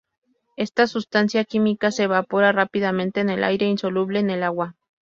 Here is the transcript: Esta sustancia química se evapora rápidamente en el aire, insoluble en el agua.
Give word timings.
Esta 0.55 0.87
sustancia 0.87 1.45
química 1.45 1.91
se 1.91 2.05
evapora 2.05 2.51
rápidamente 2.51 3.19
en 3.19 3.29
el 3.29 3.43
aire, 3.43 3.67
insoluble 3.67 4.17
en 4.19 4.31
el 4.31 4.41
agua. 4.41 4.75